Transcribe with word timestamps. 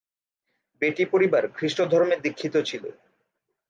বেটি 0.81 1.03
পরিবার 1.05 1.43
খ্রিস্টধর্মে 1.55 2.15
দীক্ষিত 2.23 2.55
ছিল। 2.69 2.83